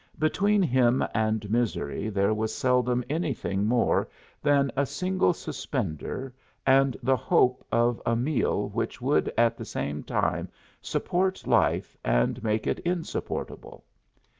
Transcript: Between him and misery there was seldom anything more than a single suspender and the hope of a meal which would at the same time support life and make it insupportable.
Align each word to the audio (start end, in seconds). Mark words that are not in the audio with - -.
Between 0.17 0.63
him 0.63 1.05
and 1.13 1.47
misery 1.51 2.09
there 2.09 2.33
was 2.33 2.55
seldom 2.55 3.03
anything 3.07 3.67
more 3.67 4.09
than 4.41 4.71
a 4.75 4.83
single 4.87 5.31
suspender 5.31 6.33
and 6.65 6.97
the 7.03 7.15
hope 7.15 7.63
of 7.71 8.01
a 8.03 8.15
meal 8.15 8.67
which 8.69 8.99
would 8.99 9.31
at 9.37 9.57
the 9.57 9.63
same 9.63 10.01
time 10.01 10.49
support 10.81 11.45
life 11.45 11.95
and 12.03 12.43
make 12.43 12.65
it 12.65 12.79
insupportable. 12.79 13.83